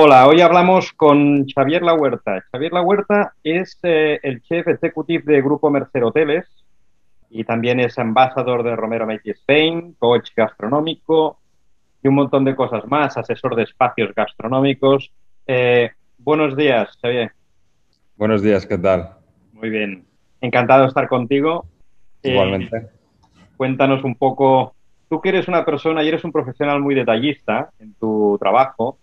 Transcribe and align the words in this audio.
Hola, 0.00 0.28
hoy 0.28 0.40
hablamos 0.42 0.92
con 0.92 1.44
Xavier 1.48 1.82
La 1.82 1.92
Huerta. 1.92 2.40
Xavier 2.52 2.72
La 2.72 2.82
Huerta 2.82 3.32
es 3.42 3.80
eh, 3.82 4.20
el 4.22 4.40
chef 4.42 4.68
executive 4.68 5.24
de 5.26 5.42
Grupo 5.42 5.70
Mercer 5.70 6.04
Hoteles 6.04 6.46
y 7.28 7.42
también 7.42 7.80
es 7.80 7.98
embajador 7.98 8.62
de 8.62 8.76
Romero 8.76 9.06
Meiji 9.06 9.30
Spain, 9.30 9.96
coach 9.98 10.30
gastronómico 10.36 11.40
y 12.00 12.06
un 12.06 12.14
montón 12.14 12.44
de 12.44 12.54
cosas 12.54 12.86
más, 12.86 13.16
asesor 13.16 13.56
de 13.56 13.64
espacios 13.64 14.14
gastronómicos. 14.14 15.10
Eh, 15.48 15.90
buenos 16.16 16.56
días, 16.56 16.96
Xavier. 17.02 17.32
Buenos 18.16 18.40
días, 18.40 18.66
¿qué 18.66 18.78
tal? 18.78 19.16
Muy 19.52 19.68
bien, 19.68 20.06
encantado 20.40 20.82
de 20.82 20.88
estar 20.90 21.08
contigo. 21.08 21.66
Eh, 22.22 22.30
Igualmente. 22.30 22.86
cuéntanos 23.56 24.04
un 24.04 24.14
poco, 24.14 24.76
tú 25.10 25.20
que 25.20 25.30
eres 25.30 25.48
una 25.48 25.64
persona 25.64 26.04
y 26.04 26.08
eres 26.08 26.22
un 26.22 26.30
profesional 26.30 26.80
muy 26.80 26.94
detallista 26.94 27.70
en 27.80 27.94
tu 27.94 28.38
trabajo 28.38 29.00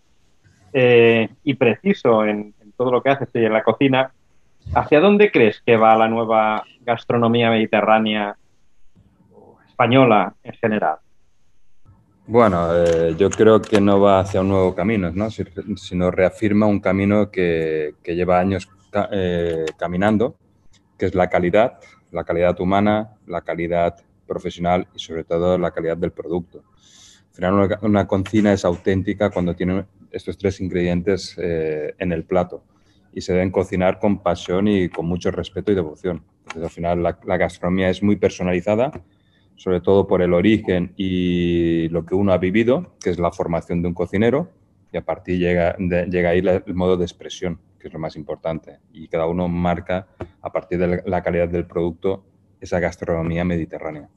eh, 0.78 1.30
y 1.46 1.54
preciso 1.54 2.26
en, 2.26 2.54
todo 2.76 2.92
lo 2.92 3.02
que 3.02 3.10
haces 3.10 3.30
y 3.34 3.46
en 3.46 3.54
la 3.54 3.64
cocina, 3.64 4.12
¿hacia 4.74 5.00
dónde 5.00 5.32
crees 5.32 5.62
que 5.66 5.78
va 5.78 5.96
la 5.96 6.10
nueva 6.10 6.66
gastronomía 6.82 7.50
mediterránea 7.50 8.36
española 9.66 10.34
en 10.44 10.54
general? 10.56 10.98
Bueno, 12.28 12.76
eh, 12.76 13.16
yo 13.17 13.30
creo 13.30 13.62
que 13.62 13.80
no 13.80 14.02
va 14.02 14.20
hacia 14.20 14.42
un 14.42 14.50
nuevo 14.50 14.76
camino, 14.76 15.09
¿no? 15.14 15.30
sino 15.30 16.12
reafirma 16.12 16.66
un 16.66 16.82
camino 16.82 17.32
que, 17.32 17.94
lleva 18.04 18.39
años 18.39 18.67
caminando 19.78 20.36
que 20.98 21.06
es 21.06 21.16
la 21.16 21.30
calidad, 21.30 21.80
la 22.12 22.26
calidad 22.26 22.60
humana, 22.60 23.12
la 23.28 23.42
calidad 23.42 23.95
profesional 24.28 24.88
y 24.94 25.00
sobre 25.00 25.23
todo 25.23 25.58
la 25.58 25.72
calidad 25.72 25.95
del 25.98 26.12
producto. 26.12 26.64
Al 27.30 27.36
final 27.36 27.80
una, 27.82 28.08
cocina 28.08 28.54
es 28.54 28.64
auténtica 28.66 29.30
cuando 29.30 29.56
tiene 29.56 29.86
estos 30.16 30.38
tres 30.38 30.61
ingredientes 30.61 31.35
eh, 31.38 31.94
en 31.99 32.11
el 32.11 32.23
plato 32.23 32.63
y 33.13 33.21
se 33.21 33.33
deben 33.33 33.52
cocinar 33.52 33.99
con 33.99 34.21
pasión 34.21 34.67
y 34.67 34.89
con 34.89 35.05
mucho 35.05 35.31
respeto 35.31 35.71
y 35.71 35.75
devoción. 35.75 36.23
Entonces, 36.39 36.63
al 36.63 36.69
final 36.69 37.03
la, 37.03 37.38
gastronomía 37.38 37.89
es 37.89 38.03
muy 38.03 38.17
personalizada, 38.17 38.91
sobre 39.55 39.80
todo 39.80 40.05
por 40.05 40.21
el 40.21 40.33
origen 40.33 40.93
y 40.97 41.88
lo 41.89 42.05
que 42.05 42.13
uno 42.13 42.33
ha 42.33 42.38
vivido, 42.38 42.95
que 43.02 43.09
es 43.09 43.19
la 43.19 43.31
formación 43.31 43.81
de 43.81 43.88
un 43.88 43.93
cocinero, 43.93 44.49
y 44.91 44.97
a 44.97 45.05
partir 45.05 45.39
llega, 45.39 45.77
llega 45.77 46.30
ahí 46.30 46.39
el 46.39 46.75
modo 46.75 46.97
de 46.97 47.05
expresión 47.05 47.59
que 47.86 47.89
es 47.89 47.93
lo 47.93 47.99
más 47.99 48.16
importante. 48.16 48.80
Y 48.93 49.08
cada 49.08 49.27
uno 49.27 49.47
marca, 49.47 50.08
a 50.41 50.52
partir 50.52 50.80
de 50.80 51.03
la 51.05 51.21
calidad 51.21 51.47
del 51.47 51.67
producto, 51.67 52.25
esa 52.59 52.80
gastronomía 52.80 53.45
mediterránea. 53.45 54.09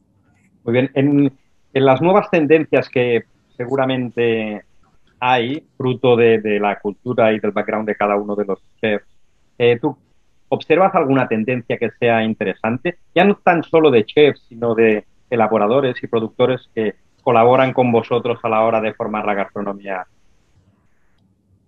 Muy 0.64 0.72
bien. 0.72 0.90
En, 0.94 1.38
las 1.74 2.00
nuevas 2.00 2.30
tendencias 2.30 2.88
que 2.88 3.24
seguramente 3.58 4.64
hay, 5.20 5.66
fruto 5.76 6.16
de, 6.16 6.58
la 6.60 6.78
cultura 6.78 7.32
y 7.32 7.40
del 7.40 7.52
background 7.52 7.88
de 7.88 7.96
cada 7.96 8.16
uno 8.16 8.34
de 8.34 8.44
los 8.44 8.58
chefs, 8.80 9.06
eh, 9.58 9.78
¿tú 9.80 9.96
observas 10.48 10.94
alguna 10.94 11.28
tendencia 11.28 11.76
que 11.76 11.90
sea 11.98 12.22
interesante? 12.22 12.98
Ya 13.14 13.24
no 13.24 13.34
tan 13.36 13.62
solo 13.62 13.90
de 13.90 14.04
chefs, 14.04 14.46
sino 14.48 14.74
de 14.74 15.04
elaboradores 15.30 16.02
y 16.02 16.06
productores 16.06 16.68
que 16.74 16.94
colaboran 17.22 17.72
con 17.72 17.92
vosotros 17.92 18.38
a 18.42 18.48
la 18.48 18.62
hora 18.62 18.80
de 18.80 18.94
formar 18.94 19.26
la 19.26 19.34
gastronomía 19.34 20.06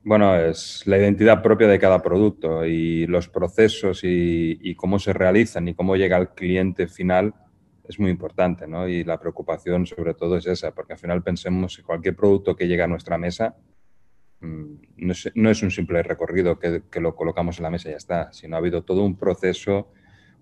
bueno, 0.02 0.34
es 0.34 0.86
la 0.86 0.96
identidad 0.96 1.42
propia 1.42 1.69
de 1.69 1.78
cada 1.78 2.02
producto 2.02 2.64
y 2.64 3.06
los 3.06 3.28
procesos 3.28 4.00
y, 4.02 4.75
cómo 4.76 4.98
se 4.98 5.12
realizan 5.12 5.69
y 5.69 5.75
cómo 5.75 5.96
llega 5.96 6.16
al 6.16 6.34
cliente 6.34 6.88
final 6.88 7.34
es 7.90 7.98
muy 7.98 8.10
importante, 8.10 8.66
¿no? 8.66 8.88
Y 8.88 9.04
la 9.04 9.18
preocupación 9.18 9.84
sobre 9.84 10.14
todo 10.14 10.36
es 10.36 10.46
esa, 10.46 10.72
porque 10.72 10.94
al 10.94 10.98
final 10.98 11.22
pensemos 11.22 11.76
que 11.76 11.82
cualquier 11.82 12.14
producto 12.14 12.54
que 12.54 12.68
llega 12.68 12.84
a 12.84 12.88
nuestra 12.88 13.18
mesa 13.18 13.56
mm, 14.40 14.74
no 15.34 15.50
es, 15.50 15.62
un 15.62 15.70
simple 15.70 16.02
recorrido 16.02 16.58
que, 16.58 17.00
lo 17.00 17.16
colocamos 17.16 17.58
en 17.58 17.64
la 17.64 17.70
mesa 17.70 17.88
y 17.88 17.92
ya 17.92 17.96
está, 17.98 18.32
sino 18.32 18.56
ha 18.56 18.58
habido 18.60 18.82
todo 18.82 19.04
un 19.04 19.16
proceso, 19.16 19.92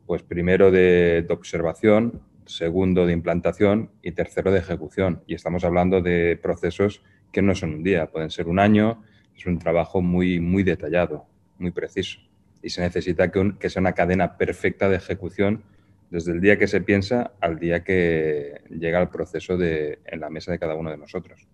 pues 0.07 0.23
primero 0.23 0.71
de, 0.71 1.25
de 1.27 1.35
observación, 1.35 2.21
segundo 2.45 3.07
de 3.07 3.15
implantación 3.15 3.91
y 4.03 4.13
tercero 4.13 4.53
de 4.53 4.59
ejecución. 4.59 5.23
Y 5.27 5.35
estamos 5.35 5.65
hablando 5.65 6.03
de 6.03 6.39
procesos 6.41 7.03
que 7.33 7.41
no 7.41 7.55
son 7.55 7.75
un 7.75 7.83
día, 7.83 8.11
pueden 8.11 8.31
ser 8.31 8.47
un 8.49 8.59
año, 8.59 9.03
es 9.35 9.47
un 9.47 9.59
trabajo 9.59 10.03
muy, 10.03 10.39
muy 10.39 10.65
detallado, 10.65 11.27
muy 11.59 11.71
preciso. 11.71 12.21
Y 12.63 12.71
se 12.71 12.83
necesita 12.83 13.31
que, 13.31 13.55
que 13.59 13.71
sea 13.71 13.81
una 13.81 13.93
cadena 13.93 14.37
perfecta 14.37 14.89
de 14.91 14.97
ejecución 14.97 15.63
desde 16.11 16.33
el 16.33 16.41
día 16.41 16.59
que 16.59 16.67
se 16.67 16.81
piensa 16.81 17.33
al 17.41 17.59
día 17.59 17.85
que 17.85 18.63
llega 18.71 19.01
el 19.01 19.09
proceso 19.09 19.57
de, 19.57 19.99
en 20.07 20.21
la 20.21 20.31
mesa 20.31 20.53
de 20.53 20.59
cada 20.59 20.75
uno 20.75 20.91
de 20.91 20.97
nosotros. 20.97 21.47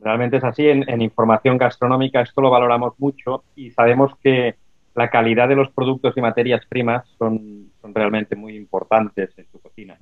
Realmente 0.00 0.38
es 0.38 0.44
así. 0.44 0.68
En, 0.68 1.02
información 1.02 1.58
gastronómica 1.58 2.22
esto 2.22 2.40
lo 2.40 2.50
valoramos 2.50 2.94
mucho 2.98 3.44
y 3.54 3.70
sabemos 3.70 4.12
que 4.22 4.54
la 4.94 5.10
calidad 5.10 5.48
de 5.48 5.56
los 5.56 5.70
productos 5.70 6.16
y 6.16 6.20
materias 6.20 6.64
primas 6.66 7.08
son, 7.18 7.70
son 7.80 7.94
realmente 7.94 8.36
muy 8.36 8.56
importantes 8.56 9.30
en 9.36 9.46
tu 9.46 9.60
cocina. 9.60 9.98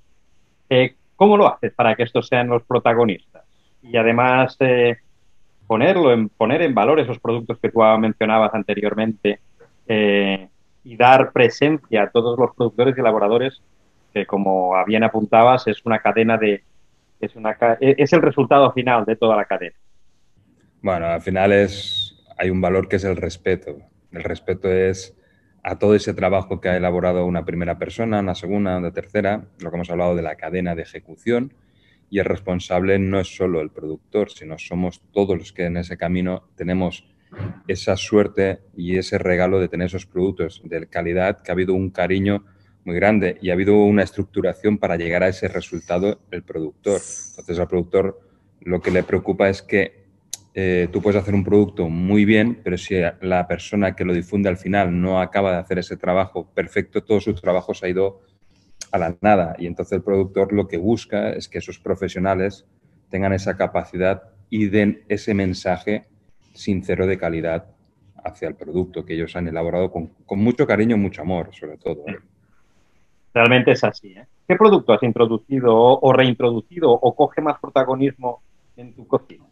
Eh, 0.70 0.94
¿Cómo 1.16 1.37
lo 1.37 1.53
haces 1.53 1.72
para 1.75 1.94
que 1.94 2.05
estos 2.05 2.28
sean 2.28 2.49
los 2.49 2.62
protagonistas? 2.62 3.44
Y 3.82 3.97
además, 3.97 4.56
eh, 4.60 4.99
ponerlo 5.66 6.12
en, 6.12 6.28
poner 6.28 6.62
en 6.62 6.75
valor 6.75 7.00
esos 7.00 7.19
productos 7.19 7.59
que 7.59 7.70
tú 7.70 7.81
mencionabas 7.99 8.55
anteriormente 8.55 9.41
eh, 9.87 10.49
y 10.84 10.97
dar 10.97 11.32
presencia 11.32 12.05
a 12.05 12.10
todos 12.10 12.38
los 12.38 12.55
productores 12.55 12.97
y 12.97 13.00
elaboradores 13.00 13.60
que 14.12 14.26
como 14.26 14.72
bien 14.86 15.04
apuntabas 15.04 15.66
es 15.66 15.84
una 15.84 16.00
cadena 16.00 16.36
de 16.36 16.62
es 17.20 17.34
una 17.34 17.56
e, 17.80 17.96
es 17.98 18.12
el 18.12 18.22
resultado 18.22 18.72
final 18.72 19.04
de 19.04 19.16
toda 19.16 19.36
la 19.36 19.44
cadena. 19.44 19.76
Bueno, 20.82 21.06
al 21.06 21.20
final 21.20 21.52
es 21.52 22.24
hay 22.38 22.50
un 22.50 22.60
valor 22.60 22.88
que 22.88 22.96
es 22.96 23.04
el 23.04 23.16
respeto. 23.16 23.78
El 24.12 24.22
respeto 24.22 24.70
es 24.70 25.16
a 25.62 25.78
todo 25.78 25.94
ese 25.94 26.14
trabajo 26.14 26.60
que 26.60 26.69
ha 26.69 26.76
elaborado 26.76 27.26
una 27.26 27.44
primera 27.44 27.78
persona, 27.78 28.20
una 28.20 28.34
segunda, 28.34 28.78
una 28.78 28.92
tercera, 28.92 29.44
lo 29.58 29.70
que 29.70 29.76
hemos 29.76 29.91
hablado 29.91 30.14
de 30.14 30.22
la 30.22 30.36
cadena 30.36 30.75
de 30.75 30.82
ejecución, 30.82 31.52
y 32.08 32.20
el 32.20 32.25
responsable 32.25 32.98
no 32.98 33.20
es 33.20 33.36
solo 33.36 33.60
el 33.60 33.70
productor, 33.70 34.30
sino 34.30 34.56
somos 34.56 35.02
todos 35.12 35.36
los 35.36 35.52
que 35.52 35.66
en 35.66 35.76
ese 35.76 35.98
camino 35.98 36.48
tenemos 36.54 37.04
esa 37.66 37.96
suerte 37.96 38.60
y 38.75 38.96
ese 38.96 39.19
regalo 39.19 39.60
de 39.60 39.69
tener 39.69 39.88
esos 39.88 40.06
productos 40.06 40.62
de 40.64 40.86
calidad, 40.86 41.42
que 41.42 41.50
ha 41.50 41.54
habido 41.54 41.75
un 41.75 41.90
cariño 41.90 42.44
muy 42.88 42.97
grande 42.97 43.37
y 43.43 43.50
ha 43.50 43.53
habido 43.53 43.76
una 43.82 44.03
estructuración 44.03 44.78
para 44.78 44.97
llegar 44.97 45.22
a 45.22 45.28
ese 45.28 45.47
resultado 45.47 46.21
el 46.31 46.43
productor. 46.43 47.03
Entonces 47.31 47.59
al 47.59 47.69
productor 47.69 48.19
lo 48.62 48.81
que 48.81 48.91
le 48.91 49.03
preocupa 49.03 49.50
es 49.50 49.60
que 49.60 50.06
eh, 50.54 50.88
tú 50.91 51.03
puedes 51.03 51.21
hacer 51.21 51.34
un 51.34 51.44
producto 51.44 51.91
muy 51.91 52.25
bien, 52.25 52.62
pero 52.65 52.78
si 52.78 52.94
la 53.21 53.47
persona 53.47 53.94
que 53.94 54.06
lo 54.06 54.15
difunde 54.15 54.49
al 54.49 54.56
final 54.56 54.99
no 54.99 55.21
acaba 55.21 55.53
de 55.53 55.59
hacer 55.59 55.78
ese 55.78 55.99
trabajo 55.99 56.50
perfecto, 56.54 57.04
todo 57.04 57.21
su 57.21 57.34
trabajo 57.34 57.75
se 57.75 57.84
ha 57.84 57.88
ido 57.91 58.22
a 58.91 58.97
la 58.97 59.19
nada. 59.20 59.55
Y 59.59 59.66
entonces 59.66 59.93
el 59.93 60.03
productor 60.03 60.55
lo 60.55 60.66
que 60.66 60.78
busca 60.78 61.31
es 61.32 61.47
que 61.47 61.59
esos 61.59 61.78
profesionales 61.78 62.65
tengan 63.10 63.34
esa 63.34 63.59
capacidad 63.59 64.22
y 64.49 64.69
den 64.69 65.05
ese 65.10 65.34
mensaje 65.34 66.06
sincero 66.55 67.06
de 67.06 67.19
calidad 67.19 67.66
hacia 68.25 68.49
el 68.49 68.55
producto 68.55 69.05
que 69.05 69.12
ellos 69.12 69.37
han 69.37 69.47
elaborado 69.47 69.93
con, 69.93 70.10
mucho 70.31 70.66
cariño 70.66 70.97
mucho 70.97 71.20
amor, 71.20 71.50
sobre 71.53 71.76
todo. 71.76 72.05
Realmente 73.38 73.71
es 73.71 73.84
así. 73.84 74.08
¿eh? 74.08 74.26
¿Qué 74.49 74.56
producto 74.56 74.93
has 74.93 75.02
introducido 75.05 75.73
o, 75.73 76.12
reintroducido 76.12 76.90
o 76.90 77.14
coge 77.14 77.40
más 77.40 77.61
protagonismo 77.61 78.43
en 78.76 78.93
tu 78.94 79.06
cocina? 79.06 79.44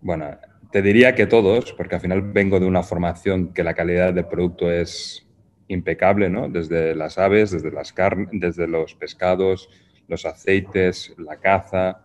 Bueno, 0.00 0.36
te 0.72 0.82
diría 0.82 1.14
que 1.14 1.26
todos, 1.26 1.72
porque 1.72 1.94
al 1.94 2.00
final 2.00 2.22
vengo 2.22 2.58
de 2.58 2.66
una 2.66 2.82
formación 2.82 3.52
que 3.52 3.62
la 3.62 3.74
calidad 3.74 4.12
del 4.12 4.26
producto 4.26 4.72
es 4.72 5.24
impecable, 5.68 6.28
¿no? 6.28 6.48
Desde 6.48 6.96
las 6.96 7.16
aves, 7.16 7.52
desde 7.52 7.70
las 7.70 7.92
carnes, 7.92 8.28
desde 8.32 8.66
los 8.66 8.96
pescados, 8.96 9.68
los 10.08 10.26
aceites, 10.26 11.14
la 11.16 11.36
caza, 11.36 12.02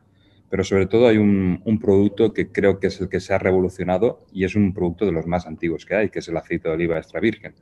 pero 0.51 0.63
sobre 0.63 0.85
todo 0.85 1.07
hay 1.07 1.17
un, 1.17 1.79
producto 1.81 2.31
que 2.31 2.51
creo 2.51 2.79
que 2.79 2.87
es 2.87 3.01
el 3.01 3.09
que 3.09 3.19
se 3.19 3.33
ha 3.33 3.39
revolucionado 3.39 4.23
y 4.31 4.43
es 4.43 4.55
un 4.55 4.71
producto 4.71 5.03
de 5.07 5.13
los 5.13 5.25
más 5.25 5.47
antiguos 5.47 5.83
que 5.83 5.95
hay, 5.95 6.09
que 6.11 6.19
es 6.19 6.27
el 6.27 6.37
aceite 6.37 6.67
de 6.67 6.75
oliva 6.75 6.97
extra 6.99 7.19
virgen. 7.19 7.55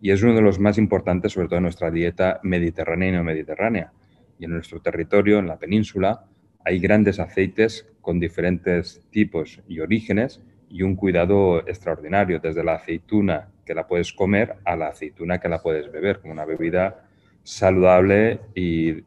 Y 0.00 0.10
es 0.10 0.22
uno 0.22 0.34
de 0.34 0.42
los 0.42 0.58
más 0.58 0.78
importantes, 0.78 1.32
sobre 1.32 1.48
todo 1.48 1.56
en 1.56 1.64
nuestra 1.64 1.90
dieta 1.90 2.40
mediterránea 2.42 3.08
y 3.08 3.12
no 3.12 3.24
mediterránea. 3.24 3.92
Y 4.38 4.44
en 4.44 4.52
nuestro 4.52 4.80
territorio, 4.80 5.38
en 5.38 5.48
la 5.48 5.58
península, 5.58 6.24
hay 6.64 6.78
grandes 6.78 7.18
aceites 7.18 7.88
con 8.00 8.20
diferentes 8.20 9.02
tipos 9.10 9.60
y 9.66 9.80
orígenes 9.80 10.40
y 10.68 10.82
un 10.82 10.96
cuidado 10.96 11.60
extraordinario, 11.66 12.40
desde 12.40 12.62
la 12.62 12.74
aceituna 12.74 13.48
que 13.64 13.74
la 13.74 13.86
puedes 13.86 14.12
comer 14.12 14.56
a 14.64 14.76
la 14.76 14.88
aceituna 14.88 15.40
que 15.40 15.48
la 15.48 15.62
puedes 15.62 15.90
beber, 15.90 16.20
como 16.20 16.32
una 16.32 16.44
bebida 16.44 17.04
saludable 17.42 18.40
y 18.54 19.02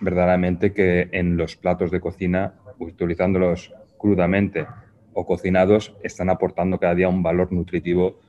verdaderamente 0.00 0.72
que 0.72 1.08
en 1.12 1.36
los 1.36 1.56
platos 1.56 1.90
de 1.90 2.00
cocina, 2.00 2.54
utilizándolos 2.78 3.72
crudamente 3.98 4.66
o 5.14 5.24
cocinados, 5.24 5.94
están 6.02 6.28
aportando 6.28 6.78
cada 6.78 6.94
día 6.94 7.08
un 7.08 7.22
valor 7.22 7.52
nutritivo 7.52 8.20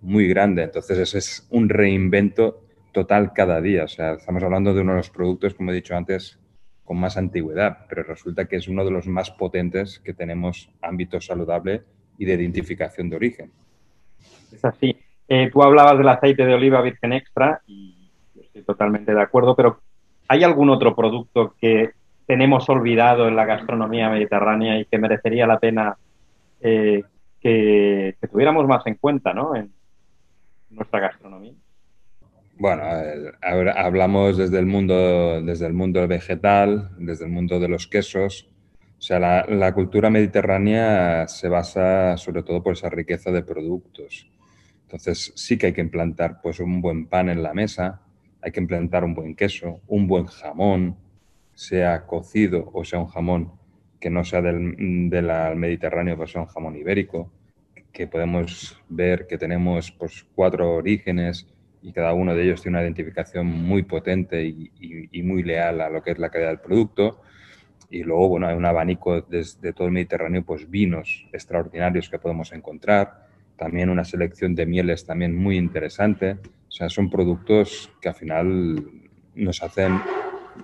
muy 0.00 0.26
grande. 0.28 0.62
Entonces, 0.62 0.98
ese 0.98 1.18
es 1.18 1.46
un 1.50 1.68
reinvento 1.68 2.62
total 2.92 3.32
cada 3.32 3.60
día. 3.60 3.84
O 3.84 3.88
sea, 3.88 4.14
estamos 4.14 4.42
hablando 4.42 4.74
de 4.74 4.80
uno 4.80 4.92
de 4.92 4.98
los 4.98 5.10
productos, 5.10 5.54
como 5.54 5.70
he 5.70 5.74
dicho 5.74 5.96
antes, 5.96 6.38
con 6.84 6.98
más 6.98 7.16
antigüedad, 7.16 7.86
pero 7.88 8.02
resulta 8.02 8.46
que 8.46 8.56
es 8.56 8.66
uno 8.68 8.84
de 8.84 8.90
los 8.90 9.06
más 9.06 9.30
potentes 9.30 10.00
que 10.00 10.12
tenemos 10.12 10.70
ámbito 10.82 11.20
saludable 11.20 11.82
y 12.18 12.24
de 12.24 12.34
identificación 12.34 13.08
de 13.08 13.16
origen. 13.16 13.52
Es 14.52 14.64
así. 14.64 14.96
Eh, 15.28 15.50
tú 15.52 15.62
hablabas 15.62 15.96
del 15.98 16.08
aceite 16.08 16.44
de 16.44 16.54
oliva 16.54 16.82
virgen 16.82 17.12
extra 17.12 17.62
y 17.66 18.10
estoy 18.40 18.62
totalmente 18.62 19.14
de 19.14 19.22
acuerdo, 19.22 19.54
pero 19.54 19.80
¿hay 20.26 20.42
algún 20.42 20.70
otro 20.70 20.96
producto 20.96 21.54
que 21.60 21.90
tenemos 22.26 22.68
olvidado 22.68 23.28
en 23.28 23.36
la 23.36 23.44
gastronomía 23.44 24.10
mediterránea 24.10 24.78
y 24.78 24.84
que 24.84 24.98
merecería 24.98 25.46
la 25.46 25.58
pena 25.58 25.96
eh, 26.60 27.02
que, 27.40 28.16
tuviéramos 28.30 28.66
más 28.66 28.86
en 28.86 28.96
cuenta 28.96 29.32
¿no? 29.32 29.54
en 29.54 29.72
nuestra 30.70 31.00
gastronomía? 31.00 31.54
Bueno, 32.58 32.82
hablamos 33.40 34.36
desde 34.36 34.58
el 34.58 34.66
mundo, 34.66 35.40
desde 35.42 35.66
el 35.66 35.72
mundo 35.72 36.06
vegetal, 36.06 36.90
desde 36.98 37.24
el 37.24 37.30
mundo 37.30 37.58
de 37.58 37.68
los 37.68 37.86
quesos. 37.86 38.50
O 38.98 39.02
sea, 39.02 39.18
la, 39.18 39.46
la, 39.48 39.72
cultura 39.72 40.10
mediterránea 40.10 41.26
se 41.26 41.48
basa 41.48 42.18
sobre 42.18 42.42
todo 42.42 42.62
por 42.62 42.74
esa 42.74 42.90
riqueza 42.90 43.30
de 43.30 43.42
productos. 43.42 44.30
Entonces 44.82 45.32
sí 45.36 45.56
que 45.56 45.66
hay 45.66 45.72
que 45.72 45.80
implantar 45.80 46.40
pues 46.42 46.60
un 46.60 46.82
buen 46.82 47.06
pan 47.06 47.30
en 47.30 47.42
la 47.42 47.54
mesa, 47.54 48.02
hay 48.42 48.52
que 48.52 48.60
implantar 48.60 49.04
un 49.04 49.14
buen 49.14 49.34
queso, 49.34 49.80
un 49.86 50.06
buen 50.06 50.26
jamón, 50.26 50.96
sea 51.54 52.06
cocido 52.06 52.70
o 52.72 52.84
sea 52.84 52.98
un 52.98 53.06
jamón 53.06 53.52
que 54.00 54.08
no 54.08 54.24
sea 54.24 54.40
del, 54.40 54.60
Mediterráneo, 55.56 56.16
pero 56.16 56.26
sea 56.26 56.40
un 56.40 56.46
jamón 56.46 56.74
ibérico, 56.74 57.30
que 57.92 58.06
podemos 58.06 58.80
ver 58.88 59.26
que 59.26 59.38
tenemos 59.38 59.90
pues 59.92 60.26
cuatro 60.34 60.74
orígenes 60.74 61.46
y 61.82 61.92
cada 61.92 62.12
uno 62.12 62.34
de 62.34 62.44
ellos 62.44 62.62
tiene 62.62 62.76
una 62.76 62.84
identificación 62.84 63.46
muy 63.46 63.82
potente 63.82 64.44
y, 64.44 65.22
muy 65.22 65.42
leal 65.42 65.80
a 65.80 65.88
lo 65.88 66.02
que 66.02 66.10
es 66.12 66.18
la 66.18 66.30
calidad 66.30 66.50
del 66.50 66.60
producto. 66.60 67.22
Y 67.88 68.02
luego, 68.02 68.28
bueno, 68.28 68.46
hay 68.46 68.56
un 68.56 68.66
abanico 68.66 69.22
desde 69.22 69.72
todo 69.72 69.86
el 69.86 69.92
Mediterráneo, 69.92 70.44
pues 70.44 70.70
vinos 70.70 71.26
extraordinarios 71.32 72.08
que 72.08 72.18
podemos 72.18 72.52
encontrar 72.52 73.26
también 73.56 73.90
una 73.90 74.04
selección 74.04 74.54
de 74.54 74.66
mieles 74.66 75.04
también 75.04 75.36
muy 75.36 75.56
interesante. 75.56 76.38
O 76.68 76.70
sea, 76.70 76.88
son 76.88 77.10
productos 77.10 77.90
que 78.00 78.08
al 78.08 78.14
final 78.14 78.84
nos 79.34 79.62
hacen 79.62 80.00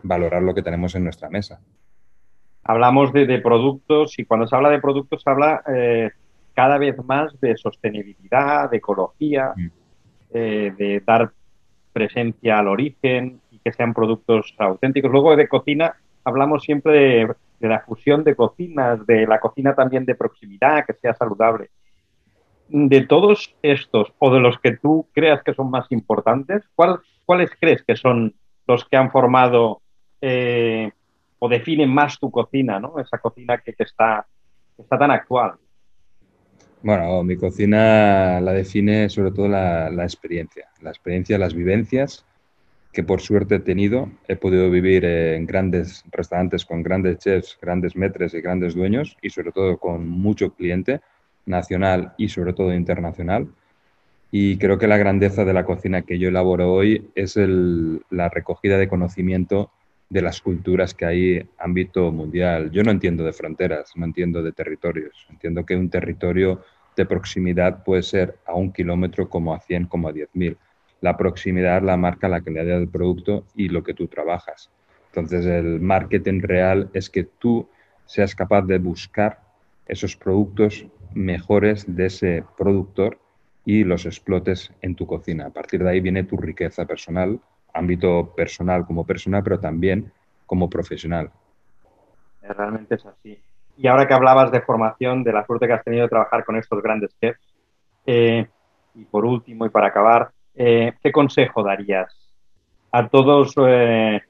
valorar 0.02 0.42
lo 0.42 0.54
que 0.54 0.62
tenemos 0.62 0.94
en 0.94 1.04
nuestra 1.04 1.28
mesa. 1.28 1.60
Hablamos 2.62 3.12
de, 3.12 3.38
productos 3.38 4.18
y 4.18 4.24
cuando 4.24 4.46
se 4.46 4.56
habla 4.56 4.70
de 4.70 4.80
productos 4.80 5.22
se 5.22 5.30
habla 5.30 5.62
eh, 5.72 6.10
cada 6.56 6.78
vez 6.78 6.96
más 7.04 7.38
de 7.40 7.56
sostenibilidad, 7.56 8.68
de 8.68 8.78
ecología, 8.78 9.52
mm. 9.54 9.66
eh, 10.32 10.74
de 10.76 11.02
dar 11.06 11.30
presencia 11.92 12.58
al 12.58 12.66
origen 12.66 13.40
y 13.52 13.60
que 13.60 13.72
sean 13.72 13.94
productos 13.94 14.54
auténticos. 14.58 15.12
Luego 15.12 15.36
de 15.36 15.46
cocina 15.46 15.94
hablamos 16.24 16.64
siempre 16.64 16.92
de, 16.92 17.34
de 17.60 17.68
la 17.68 17.80
fusión 17.80 18.24
de 18.24 18.34
cocinas, 18.34 19.06
de 19.06 19.26
la 19.26 19.38
cocina 19.38 19.74
también 19.74 20.04
de 20.04 20.16
proximidad, 20.16 20.84
que 20.84 20.94
sea 20.94 21.14
saludable 21.14 21.70
de 22.68 23.02
todos 23.02 23.54
estos 23.62 24.12
o 24.18 24.32
de 24.32 24.40
los 24.40 24.58
que 24.58 24.76
tú 24.76 25.08
creas 25.12 25.42
que 25.42 25.54
son 25.54 25.70
más 25.70 25.86
importantes, 25.90 26.64
¿cuáles 26.74 27.50
crees 27.60 27.82
que 27.84 27.96
son 27.96 28.34
los 28.66 28.84
que 28.84 28.96
han 28.96 29.10
formado 29.10 29.82
eh, 30.20 30.90
o 31.38 31.48
definen 31.48 31.90
más 31.90 32.18
tu 32.18 32.30
cocina, 32.30 32.80
¿no? 32.80 32.98
esa 32.98 33.18
cocina 33.18 33.58
que, 33.58 33.74
está, 33.78 34.26
está 34.76 34.98
tan 34.98 35.10
actual? 35.10 35.54
Bueno, 36.82 37.22
mi 37.24 37.36
cocina 37.36 38.40
la 38.40 38.52
define 38.52 39.08
sobre 39.08 39.32
todo 39.32 39.48
la, 39.48 39.90
la, 39.90 40.04
experiencia, 40.04 40.68
la 40.82 40.90
experiencia, 40.90 41.38
las 41.38 41.54
vivencias 41.54 42.24
que 42.96 43.02
por 43.02 43.20
suerte 43.20 43.56
he 43.56 43.60
tenido. 43.60 44.10
He 44.26 44.36
podido 44.36 44.70
vivir 44.70 45.04
en 45.04 45.44
grandes 45.44 46.02
restaurantes 46.10 46.64
con 46.64 46.82
grandes 46.82 47.18
chefs, 47.18 47.58
grandes 47.60 47.94
metres 47.94 48.32
y 48.32 48.40
grandes 48.40 48.74
dueños 48.74 49.18
y 49.20 49.28
sobre 49.28 49.52
todo 49.52 49.76
con 49.76 50.08
mucho 50.08 50.54
cliente 50.54 51.02
nacional 51.44 52.14
y 52.16 52.30
sobre 52.30 52.54
todo 52.54 52.72
internacional. 52.72 53.48
Y 54.30 54.56
creo 54.56 54.78
que 54.78 54.86
la 54.86 54.96
grandeza 54.96 55.44
de 55.44 55.52
la 55.52 55.66
cocina 55.66 56.02
que 56.02 56.18
yo 56.18 56.28
elaboro 56.28 56.72
hoy 56.72 57.10
es 57.14 57.36
la 57.36 58.30
recogida 58.30 58.78
de 58.78 58.88
conocimiento 58.88 59.70
de 60.08 60.22
las 60.22 60.40
culturas 60.40 60.94
que 60.94 61.04
hay 61.04 61.48
ámbito 61.58 62.12
mundial. 62.12 62.70
Yo 62.70 62.82
no 62.82 62.90
entiendo 62.90 63.24
de 63.24 63.32
fronteras, 63.32 63.92
no 63.96 64.04
entiendo 64.04 64.42
de 64.42 64.52
territorios. 64.52 65.26
Entiendo 65.30 65.66
que 65.66 65.76
un 65.76 65.90
territorio 65.90 66.62
de 66.96 67.06
proximidad 67.06 67.82
puede 67.84 68.02
ser 68.02 68.38
a 68.46 68.54
un 68.54 68.72
kilómetro 68.72 69.28
como 69.28 69.54
a 69.54 69.60
100, 69.60 69.86
como 69.86 70.08
a 70.08 70.12
10.000. 70.12 70.56
La 71.00 71.16
proximidad 71.16 71.82
la 71.82 71.96
marca 71.96 72.28
la 72.28 72.40
calidad 72.40 72.78
del 72.78 72.88
producto 72.88 73.44
y 73.54 73.68
lo 73.68 73.82
que 73.82 73.94
tú 73.94 74.06
trabajas. 74.06 74.70
Entonces 75.08 75.44
el 75.46 75.80
marketing 75.80 76.40
real 76.40 76.90
es 76.92 77.10
que 77.10 77.24
tú 77.24 77.68
seas 78.06 78.34
capaz 78.34 78.62
de 78.62 78.78
buscar 78.78 79.40
esos 79.86 80.16
productos 80.16 80.86
mejores 81.14 81.84
de 81.88 82.06
ese 82.06 82.44
productor 82.56 83.18
y 83.64 83.84
los 83.84 84.06
explotes 84.06 84.72
en 84.80 84.94
tu 84.94 85.06
cocina. 85.06 85.46
A 85.46 85.50
partir 85.50 85.82
de 85.82 85.90
ahí 85.90 86.00
viene 86.00 86.24
tu 86.24 86.36
riqueza 86.36 86.86
personal, 86.86 87.40
ámbito 87.76 88.32
personal 88.34 88.84
como 88.86 89.04
personal, 89.04 89.42
pero 89.42 89.60
también 89.60 90.12
como 90.46 90.70
profesional. 90.70 91.30
Realmente 92.42 92.94
es 92.94 93.06
así. 93.06 93.38
Y 93.76 93.86
ahora 93.88 94.06
que 94.06 94.14
hablabas 94.14 94.50
de 94.50 94.62
formación, 94.62 95.22
de 95.22 95.32
la 95.32 95.44
suerte 95.44 95.66
que 95.66 95.74
has 95.74 95.84
tenido 95.84 96.04
de 96.04 96.08
trabajar 96.08 96.44
con 96.44 96.56
estos 96.56 96.82
grandes 96.82 97.14
chefs, 97.20 97.40
eh, 98.06 98.46
y 98.94 99.04
por 99.04 99.24
último 99.24 99.66
y 99.66 99.68
para 99.68 99.88
acabar, 99.88 100.30
eh, 100.54 100.94
¿qué 101.02 101.12
consejo 101.12 101.62
darías 101.62 102.14
a 102.92 103.08
todos, 103.08 103.52
eh, 103.66 104.22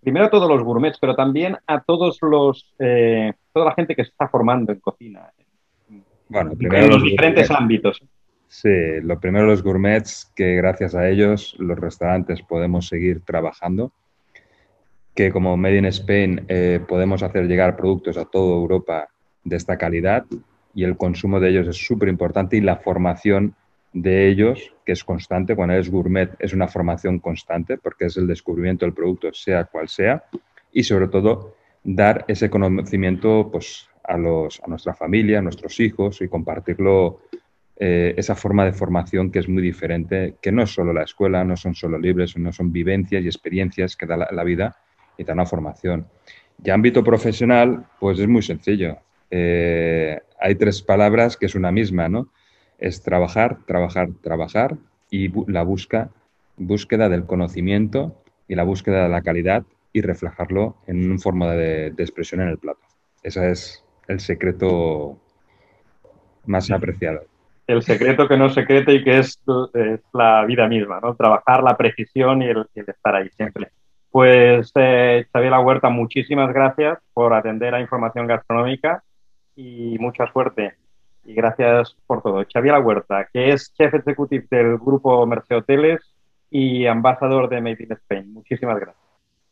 primero 0.00 0.26
a 0.26 0.30
todos 0.30 0.48
los 0.48 0.62
gourmets, 0.62 0.98
pero 1.00 1.14
también 1.14 1.56
a 1.66 1.80
todos 1.80 2.18
los, 2.20 2.74
toda 2.76 3.66
la 3.66 3.74
gente 3.74 3.94
que 3.96 4.04
se 4.04 4.10
está 4.10 4.28
formando 4.28 4.72
en 4.72 4.80
cocina, 4.80 5.30
bueno, 6.28 6.52
primero 6.56 6.84
en 6.84 6.90
los, 6.90 7.02
diferentes 7.02 7.50
ámbitos. 7.50 8.02
Sí, 8.54 9.00
lo 9.02 9.18
primero 9.18 9.46
los 9.46 9.64
gourmets, 9.64 10.30
que 10.36 10.54
gracias 10.54 10.94
a 10.94 11.08
ellos 11.08 11.56
los 11.58 11.76
restaurantes 11.76 12.40
podemos 12.40 12.86
seguir 12.86 13.20
trabajando, 13.22 13.92
que 15.12 15.32
como 15.32 15.56
Made 15.56 15.78
in 15.78 15.86
Spain 15.86 16.44
eh, 16.46 16.78
podemos 16.86 17.24
hacer 17.24 17.48
llegar 17.48 17.74
productos 17.76 18.16
a 18.16 18.26
toda 18.26 18.54
Europa 18.54 19.08
de 19.42 19.56
esta 19.56 19.76
calidad 19.76 20.24
y 20.72 20.84
el 20.84 20.96
consumo 20.96 21.40
de 21.40 21.48
ellos 21.50 21.66
es 21.66 21.84
súper 21.84 22.08
importante 22.08 22.56
y 22.56 22.60
la 22.60 22.76
formación 22.76 23.56
de 23.92 24.28
ellos, 24.28 24.72
que 24.86 24.92
es 24.92 25.02
constante, 25.02 25.56
cuando 25.56 25.74
eres 25.74 25.90
gourmet 25.90 26.30
es 26.38 26.52
una 26.52 26.68
formación 26.68 27.18
constante 27.18 27.76
porque 27.76 28.04
es 28.04 28.16
el 28.18 28.28
descubrimiento 28.28 28.84
del 28.84 28.94
producto, 28.94 29.32
sea 29.32 29.64
cual 29.64 29.88
sea, 29.88 30.26
y 30.72 30.84
sobre 30.84 31.08
todo 31.08 31.56
dar 31.82 32.24
ese 32.28 32.48
conocimiento 32.48 33.48
pues, 33.50 33.88
a, 34.04 34.16
los, 34.16 34.62
a 34.62 34.68
nuestra 34.68 34.94
familia, 34.94 35.40
a 35.40 35.42
nuestros 35.42 35.80
hijos 35.80 36.22
y 36.22 36.28
compartirlo, 36.28 37.18
eh, 37.76 38.14
esa 38.16 38.36
forma 38.36 38.64
de 38.64 38.72
formación 38.72 39.32
que 39.32 39.40
es 39.40 39.48
muy 39.48 39.62
diferente, 39.62 40.36
que 40.40 40.52
no 40.52 40.62
es 40.62 40.70
solo 40.70 40.92
la 40.92 41.02
escuela, 41.02 41.42
no 41.44 41.56
son 41.56 41.74
solo 41.74 41.98
libros, 41.98 42.36
no 42.36 42.52
son 42.52 42.72
vivencias 42.72 43.24
y 43.24 43.26
experiencias 43.26 43.96
que 43.96 44.06
da 44.06 44.16
la, 44.16 44.44
vida 44.44 44.76
y 45.18 45.24
da 45.24 45.32
una 45.32 45.46
formación. 45.46 46.06
Y 46.62 46.70
ámbito 46.70 47.02
profesional, 47.02 47.86
pues 47.98 48.18
es 48.20 48.28
muy 48.28 48.42
sencillo. 48.42 48.98
Eh, 49.30 50.20
hay 50.38 50.54
tres 50.54 50.82
palabras 50.82 51.36
que 51.36 51.46
es 51.46 51.56
una 51.56 51.72
misma, 51.72 52.08
¿no? 52.08 52.28
Es 52.78 53.02
trabajar, 53.02 53.58
trabajar, 53.66 54.10
trabajar 54.22 54.76
y 55.10 55.32
la 55.50 55.64
busca, 55.64 56.10
búsqueda 56.56 57.08
del 57.08 57.26
conocimiento 57.26 58.22
y 58.46 58.54
la 58.54 58.62
búsqueda 58.62 59.04
de 59.04 59.08
la 59.08 59.22
calidad 59.22 59.64
y 59.92 60.00
reflejarlo 60.00 60.76
en 60.86 61.10
un 61.10 61.18
forma 61.18 61.52
de, 61.52 61.90
de 61.90 62.02
expresión 62.04 62.40
en 62.40 62.48
el 62.48 62.58
plato. 62.58 62.80
Esa 63.24 63.48
es 63.48 63.84
el 64.06 64.20
secreto 64.20 65.18
más 66.46 66.70
apreciado. 66.70 67.33
El 67.66 67.82
secreto 67.82 68.28
que 68.28 68.36
no 68.36 68.46
es 68.46 68.54
secreto 68.54 68.92
y 68.92 69.02
que 69.02 69.18
es, 69.18 69.40
la 70.12 70.44
vida 70.44 70.68
misma, 70.68 71.00
¿no? 71.00 71.14
Trabajar 71.14 71.62
la 71.62 71.76
precisión 71.76 72.42
y 72.42 72.46
el, 72.46 72.66
estar 72.74 73.16
ahí 73.16 73.30
siempre. 73.30 73.70
Pues, 74.10 74.70
eh, 74.74 75.26
Xavier 75.32 75.54
Huerta, 75.54 75.88
muchísimas 75.88 76.52
gracias 76.52 76.98
por 77.14 77.32
atender 77.34 77.74
a 77.74 77.80
Información 77.80 78.26
Gastronómica 78.26 79.02
y 79.56 79.96
mucha 79.98 80.30
suerte. 80.32 80.74
Y 81.24 81.34
gracias 81.34 81.96
por 82.06 82.22
todo. 82.22 82.44
Xavier 82.52 82.78
Huerta, 82.80 83.28
que 83.32 83.50
es 83.50 83.72
Chef 83.74 83.94
Executive 83.94 84.46
del 84.50 84.78
grupo 84.78 85.26
Merce 85.26 85.54
Hoteles 85.54 86.00
y 86.50 86.86
ambasador 86.86 87.48
de 87.48 87.60
Made 87.60 87.82
in 87.82 87.92
Spain. 87.92 88.32
Muchísimas 88.32 88.78
gracias. 88.78 89.04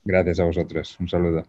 Gracias 0.05 0.41
a 0.41 0.45
vosotros. 0.45 0.97
Un 1.01 1.09
saludo. 1.09 1.45